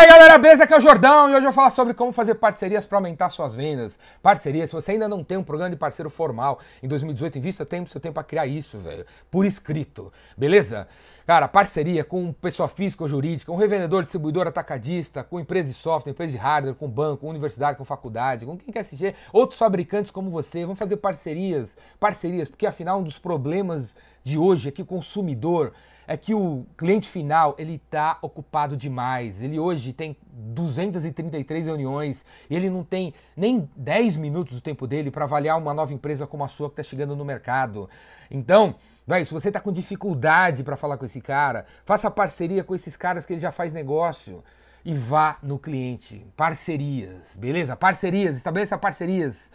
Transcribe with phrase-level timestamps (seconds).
[0.00, 0.64] aí galera, beleza?
[0.64, 3.28] Aqui é o Jordão e hoje eu vou falar sobre como fazer parcerias para aumentar
[3.28, 3.98] suas vendas.
[4.22, 7.90] Parcerias, se você ainda não tem um programa de parceiro formal em 2018, invista tempo,
[7.90, 10.88] seu tempo para criar isso, velho, por escrito, beleza?
[11.26, 16.12] Cara, parceria com pessoa física ou jurídica, um revendedor, distribuidor, atacadista, com empresa de software,
[16.12, 20.10] empresa de hardware, com banco, com universidade, com faculdade, com quem quer se outros fabricantes
[20.10, 21.68] como você, vão fazer parcerias,
[22.00, 23.94] parcerias, porque afinal um dos problemas
[24.24, 25.74] de hoje é que o consumidor
[26.10, 29.40] é que o cliente final ele está ocupado demais.
[29.40, 35.08] Ele hoje tem 233 reuniões e ele não tem nem 10 minutos do tempo dele
[35.12, 37.88] para avaliar uma nova empresa como a sua que está chegando no mercado.
[38.28, 38.74] Então,
[39.06, 42.96] Véi, se você está com dificuldade para falar com esse cara, faça parceria com esses
[42.96, 44.42] caras que ele já faz negócio
[44.84, 46.26] e vá no cliente.
[46.36, 47.76] Parcerias, beleza?
[47.76, 49.50] Parcerias, estabeleça parcerias.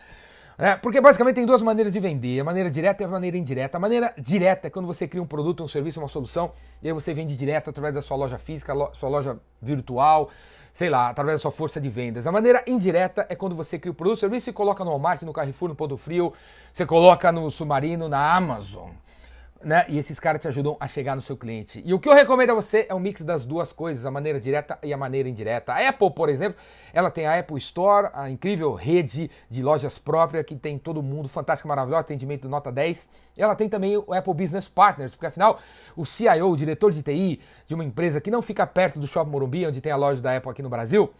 [0.57, 3.77] É, porque basicamente tem duas maneiras de vender, a maneira direta e a maneira indireta.
[3.77, 6.93] A maneira direta é quando você cria um produto, um serviço, uma solução, e aí
[6.93, 10.29] você vende direto através da sua loja física, sua loja virtual,
[10.71, 12.25] sei lá, através da sua força de vendas.
[12.25, 15.21] A maneira indireta é quando você cria o produto, o serviço e coloca no Walmart,
[15.23, 16.31] no Carrefour, no Ponto Frio,
[16.71, 18.91] você coloca no Submarino, na Amazon
[19.63, 19.85] né?
[19.87, 21.81] E esses caras te ajudam a chegar no seu cliente.
[21.85, 24.39] E o que eu recomendo a você é um mix das duas coisas, a maneira
[24.39, 25.73] direta e a maneira indireta.
[25.73, 26.57] A Apple, por exemplo,
[26.93, 31.27] ela tem a Apple Store, a incrível rede de lojas própria que tem todo mundo,
[31.27, 33.07] fantástico, maravilhoso, atendimento nota 10.
[33.37, 35.59] Ela tem também o Apple Business Partners, porque afinal,
[35.95, 39.31] o CIO, o diretor de TI de uma empresa que não fica perto do Shopping
[39.31, 41.12] Morumbi, onde tem a loja da Apple aqui no Brasil,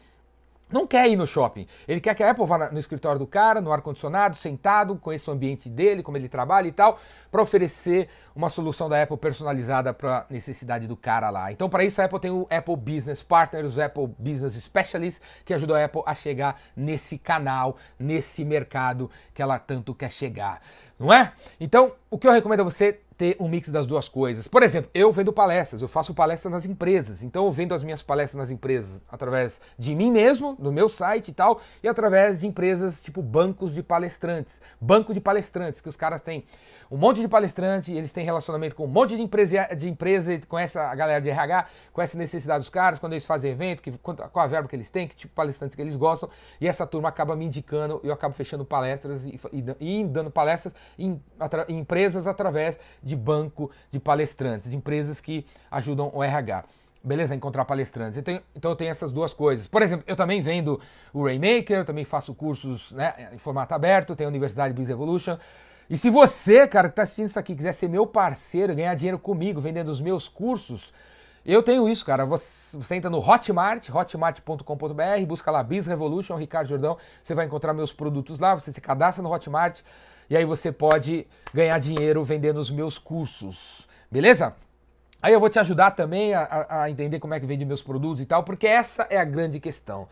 [0.76, 1.66] não quer ir no shopping.
[1.88, 5.34] Ele quer que a Apple vá no escritório do cara, no ar-condicionado, sentado, conheça o
[5.34, 7.00] ambiente dele, como ele trabalha e tal,
[7.32, 11.50] para oferecer uma solução da Apple personalizada para a necessidade do cara lá.
[11.50, 15.54] Então, para isso, a Apple tem o Apple Business Partners, o Apple Business Specialist, que
[15.54, 20.62] ajuda a Apple a chegar nesse canal, nesse mercado que ela tanto quer chegar.
[21.00, 21.32] Não é?
[21.58, 24.48] Então, o que eu recomendo a você ter um mix das duas coisas.
[24.48, 28.02] Por exemplo, eu vendo palestras, eu faço palestras nas empresas, então eu vendo as minhas
[28.02, 32.48] palestras nas empresas através de mim mesmo, no meu site e tal, e através de
[32.48, 36.46] empresas tipo bancos de palestrantes, banco de palestrantes, que os caras têm
[36.90, 40.78] um monte de palestrante, eles têm relacionamento com um monte de empresa, de empresa conhece
[40.78, 44.46] a galera de RH, conhece a necessidade dos caras, quando eles fazem evento, que, qual
[44.46, 47.10] a verba que eles têm, que tipo de palestrantes que eles gostam, e essa turma
[47.10, 51.22] acaba me indicando, eu acabo fechando palestras e, e, e dando palestras em,
[51.68, 56.66] em empresas através de banco de palestrantes, de empresas que ajudam o RH.
[57.04, 57.36] Beleza?
[57.36, 58.18] Encontrar palestrantes.
[58.18, 59.68] Então, então eu tenho essas duas coisas.
[59.68, 60.82] Por exemplo, eu também vendo
[61.14, 65.38] o Rainmaker, também faço cursos né, em formato aberto, tenho a Universidade Biz Evolution.
[65.88, 69.20] E se você, cara, que está assistindo isso aqui, quiser ser meu parceiro, ganhar dinheiro
[69.20, 70.92] comigo, vendendo os meus cursos,
[71.46, 72.26] eu tenho isso, cara.
[72.26, 77.72] Você, você entra no Hotmart, hotmart.com.br, busca lá Biz Revolution, Ricardo Jordão, você vai encontrar
[77.72, 79.82] meus produtos lá, você se cadastra no Hotmart
[80.30, 84.56] e aí você pode ganhar dinheiro vendendo os meus cursos, beleza?
[85.22, 88.22] Aí eu vou te ajudar também a, a entender como é que vende meus produtos
[88.22, 90.08] e tal, porque essa é a grande questão.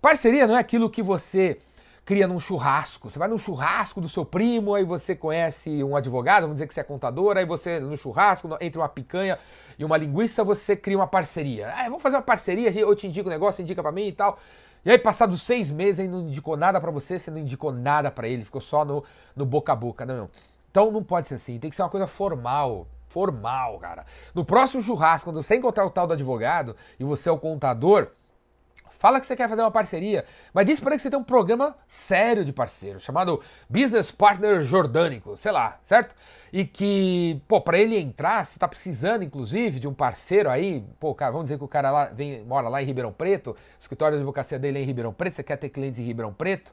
[0.00, 1.58] Parceria não é aquilo que você
[2.04, 3.08] cria num churrasco.
[3.08, 6.74] Você vai num churrasco do seu primo, aí você conhece um advogado, vamos dizer que
[6.74, 9.38] você é contador, aí você no churrasco, entre uma picanha
[9.78, 11.72] e uma linguiça, você cria uma parceria.
[11.76, 14.38] Ah, vamos fazer uma parceria, eu te indico o negócio, indica para mim e tal.
[14.84, 18.10] E aí, passados seis meses, ele não indicou nada para você, você não indicou nada
[18.10, 19.04] para ele, ficou só no,
[19.36, 20.30] no boca a boca, não, meu.
[20.70, 22.86] Então não pode ser assim, tem que ser uma coisa formal.
[23.08, 24.06] Formal, cara.
[24.32, 28.12] No próximo churrasco, quando você encontrar o tal do advogado e você é o contador,
[29.00, 31.24] Fala que você quer fazer uma parceria, mas diz para ele que você tem um
[31.24, 36.14] programa sério de parceiro, chamado Business Partner Jordânico, sei lá, certo?
[36.52, 41.14] E que, pô, para ele entrar, você tá precisando, inclusive, de um parceiro aí, pô,
[41.14, 44.18] cara, vamos dizer que o cara lá vem, mora lá em Ribeirão Preto, o escritório
[44.18, 46.70] de advocacia dele é em Ribeirão Preto, você quer ter clientes em Ribeirão Preto,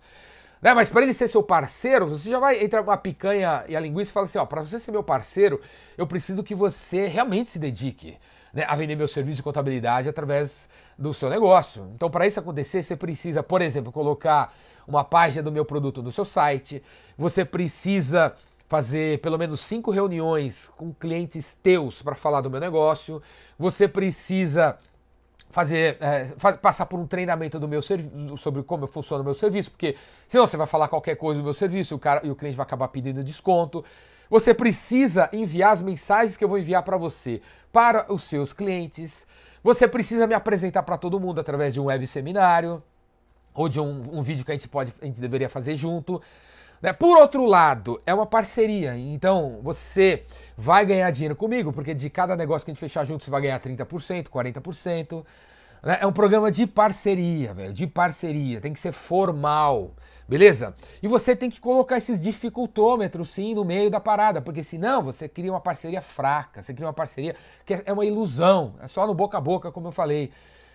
[0.61, 0.73] né?
[0.73, 4.11] Mas para ele ser seu parceiro, você já vai entrar uma picanha e a linguiça
[4.11, 5.61] e fala assim, ó, para você ser meu parceiro,
[5.97, 8.17] eu preciso que você realmente se dedique
[8.57, 11.87] né, a vender meu serviço de contabilidade através do seu negócio.
[11.93, 14.51] Então, para isso acontecer, você precisa, por exemplo, colocar
[14.87, 16.81] uma página do meu produto no seu site,
[17.15, 18.33] você precisa
[18.67, 23.21] fazer pelo menos cinco reuniões com clientes teus para falar do meu negócio,
[23.59, 24.75] você precisa
[25.51, 26.25] fazer é,
[26.59, 29.95] passar por um treinamento do meu sobre como funciona o meu serviço, porque
[30.27, 32.65] senão você vai falar qualquer coisa do meu serviço o cara, e o cliente vai
[32.65, 33.85] acabar pedindo desconto.
[34.29, 37.41] Você precisa enviar as mensagens que eu vou enviar para você
[37.71, 39.25] para os seus clientes.
[39.63, 42.83] Você precisa me apresentar para todo mundo através de um web seminário
[43.53, 46.21] ou de um, um, vídeo que a gente pode, a gente deveria fazer junto.
[46.81, 46.93] Né?
[46.93, 48.95] Por outro lado, é uma parceria.
[48.97, 50.25] Então, você
[50.55, 53.41] vai ganhar dinheiro comigo, porque de cada negócio que a gente fechar junto, você vai
[53.41, 55.25] ganhar 30%, 40%.
[55.83, 55.97] Né?
[56.01, 58.61] É um programa de parceria, velho, de parceria.
[58.61, 59.93] Tem que ser formal.
[60.27, 60.75] Beleza?
[61.01, 65.29] E você tem que colocar esses dificultômetros sim no meio da parada, porque senão você
[65.29, 67.33] cria uma parceria fraca, você cria uma parceria
[67.65, 70.29] que é uma ilusão, é só no boca a boca, como eu falei.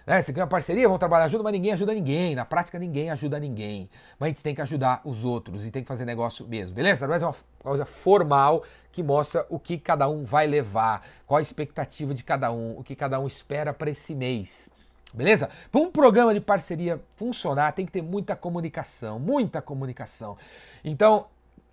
[0.07, 0.21] Né?
[0.21, 2.35] Você quer uma parceria, vão trabalhar junto, mas ninguém ajuda ninguém.
[2.35, 3.89] Na prática, ninguém ajuda ninguém.
[4.19, 7.05] Mas a gente tem que ajudar os outros e tem que fazer negócio mesmo, beleza?
[7.05, 11.43] Através é uma coisa formal que mostra o que cada um vai levar, qual a
[11.43, 14.71] expectativa de cada um, o que cada um espera para esse mês.
[15.13, 15.51] Beleza?
[15.71, 20.37] Para um programa de parceria funcionar, tem que ter muita comunicação, muita comunicação.
[20.85, 21.27] Então,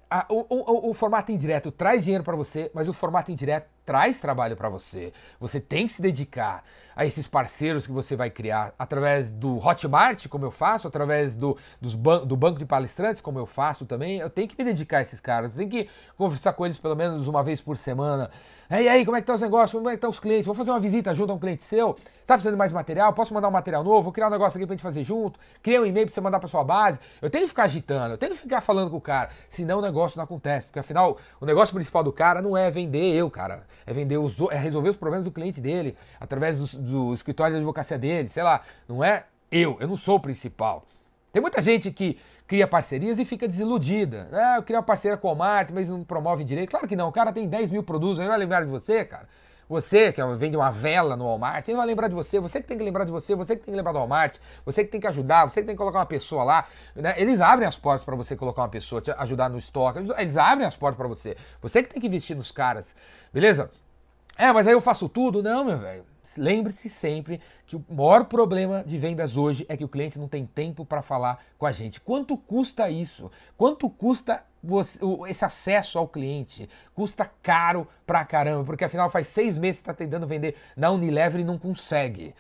[0.10, 4.20] a, o, o, o, formato indireto traz dinheiro para você, mas o formato indireto traz
[4.20, 5.14] trabalho para você.
[5.40, 6.64] Você tem que se dedicar
[6.96, 11.56] a esses parceiros que você vai criar através do Hotmart, como eu faço, através do,
[11.96, 14.18] ban do banco de palestrantes, como eu faço também.
[14.18, 15.88] Eu tenho que me dedicar a esses caras, tenho que
[16.18, 18.32] conversar com eles pelo menos uma vez por semana.
[18.72, 19.72] E aí, como é que tá os negócios?
[19.72, 20.46] Como é que tá os clientes?
[20.46, 21.96] Vou fazer uma visita junto a um cliente seu.
[22.30, 23.12] Tá precisando de mais material?
[23.12, 24.04] Posso mandar um material novo?
[24.04, 25.40] Vou criar um negócio aqui pra gente fazer junto.
[25.64, 27.00] Criar um e-mail pra você mandar pra sua base.
[27.20, 29.32] Eu tenho que ficar agitando, eu tenho que ficar falando com o cara.
[29.50, 30.68] Senão o negócio não acontece.
[30.68, 33.66] Porque afinal, o negócio principal do cara não é vender eu, cara.
[33.84, 37.58] É vender os é resolver os problemas do cliente dele, através do, do escritório de
[37.58, 38.62] advocacia dele, sei lá.
[38.88, 40.86] Não é eu, eu não sou o principal.
[41.34, 42.16] Tem muita gente que
[42.46, 44.30] cria parcerias e fica desiludida.
[44.32, 46.70] Ah, eu queria uma parceira com o Walmart, mas não promove direito.
[46.70, 49.28] Claro que não, o cara tem 10 mil produtos, ele vai lembrar de você, cara.
[49.70, 52.76] Você que vende uma vela no Walmart, ele vai lembrar de você, você que tem
[52.76, 55.06] que lembrar de você, você que tem que lembrar do Walmart, você que tem que
[55.06, 56.66] ajudar, você que tem que colocar uma pessoa lá.
[56.96, 57.14] Né?
[57.18, 60.66] Eles abrem as portas para você colocar uma pessoa, te ajudar no estoque, eles abrem
[60.68, 61.38] as portas para você.
[61.62, 62.96] Você que tem que investir nos caras,
[63.32, 63.70] beleza?
[64.36, 65.44] É, mas aí eu faço tudo?
[65.44, 66.04] Não, meu velho.
[66.36, 70.48] Lembre-se sempre que o maior problema de vendas hoje é que o cliente não tem
[70.48, 72.00] tempo para falar com a gente.
[72.02, 73.30] Quanto custa isso?
[73.56, 74.44] Quanto custa
[75.28, 76.70] esse acesso ao cliente?
[76.94, 81.42] Custa caro pra caramba, porque afinal faz seis meses que está tentando vender na Unilever
[81.42, 82.34] e não consegue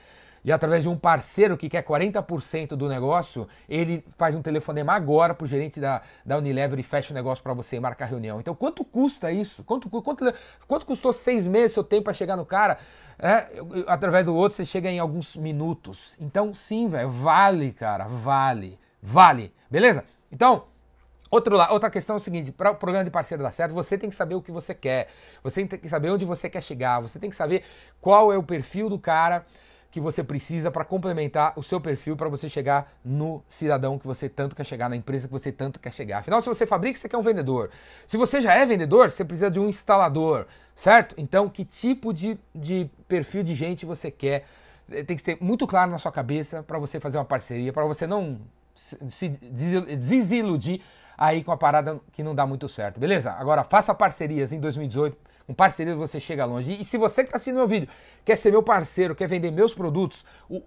[0.44, 5.33] e através de um parceiro que quer 40% do negócio, ele faz um telefonema agora
[5.33, 8.39] para o gerente da, da Unilever e fecha o negócio para você e marcar reunião.
[8.39, 9.63] Então, quanto custa isso?
[9.63, 10.33] Quanto, quanto,
[10.68, 12.77] quanto custou seis meses seu tempo para chegar no cara?
[13.18, 13.48] É,
[13.88, 16.16] através do outro, você chega em alguns minutos.
[16.19, 19.54] Então, sim, velho, vale, cara, vale, vale.
[19.69, 20.06] Beleza?
[20.31, 20.66] Então,
[21.30, 24.10] Outro, outra questão é o seguinte: para o programa de parceiro dar certo, você tem
[24.10, 25.08] que saber o que você quer,
[25.44, 27.64] você tem que saber onde você quer chegar, você tem que saber
[28.02, 29.46] qual é o perfil do cara
[29.92, 34.30] que você precisa para complementar o seu perfil para você chegar no cidadão que você
[34.30, 36.20] tanto quer chegar, na empresa que você tanto quer chegar.
[36.20, 37.72] Afinal, se você fabrica, você quer um vendedor.
[38.08, 40.46] Se você já é vendedor, você precisa de um instalador,
[40.76, 41.16] certo?
[41.18, 44.46] Então, que tipo de, de perfil de gente você quer?
[44.92, 47.86] Eh, tem que ter muito claro na sua cabeça para você fazer uma parceria, para
[47.86, 48.40] você não
[48.76, 50.81] se desiludir
[51.19, 53.31] aí com a parada que não dá muito certo, beleza?
[53.33, 56.80] Agora, faça parcerias em 2018 um parceiro você chega longe.
[56.80, 57.89] E se você que está assistindo meu vídeo
[58.24, 60.62] quer ser meu parceiro, quer vender meus produtos, o,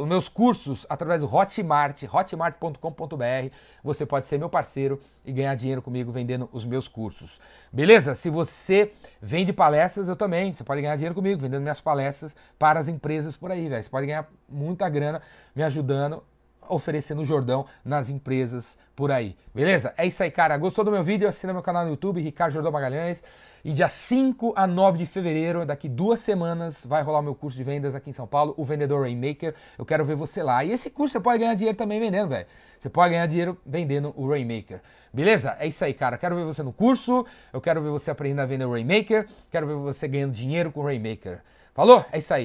[0.00, 5.82] os meus cursos através do Hotmart, hotmart.com.br, você pode ser meu parceiro e ganhar dinheiro
[5.82, 7.38] comigo vendendo os meus cursos.
[7.70, 8.14] Beleza?
[8.14, 10.54] Se você vende palestras, eu também.
[10.54, 13.82] Você pode ganhar dinheiro comigo vendendo minhas palestras para as empresas por aí, velho.
[13.82, 15.20] Você pode ganhar muita grana
[15.54, 16.22] me ajudando
[16.68, 19.36] oferecendo o Jordão nas empresas por aí.
[19.54, 19.92] Beleza?
[19.96, 20.56] É isso aí, cara.
[20.56, 21.28] Gostou do meu vídeo?
[21.28, 23.22] Assina meu canal no YouTube, Ricardo Jordão Magalhães.
[23.64, 27.56] E dia 5 a 9 de fevereiro, daqui duas semanas, vai rolar o meu curso
[27.56, 29.54] de vendas aqui em São Paulo, o Vendedor Rainmaker.
[29.78, 30.62] Eu quero ver você lá.
[30.62, 32.46] E esse curso você pode ganhar dinheiro também vendendo, velho.
[32.78, 34.82] Você pode ganhar dinheiro vendendo o Rainmaker.
[35.10, 35.56] Beleza?
[35.58, 36.18] É isso aí, cara.
[36.18, 37.24] Quero ver você no curso,
[37.54, 40.80] eu quero ver você aprendendo a vender o Rainmaker, quero ver você ganhando dinheiro com
[40.80, 41.40] o Rainmaker.
[41.72, 42.04] Falou?
[42.12, 42.42] É isso aí.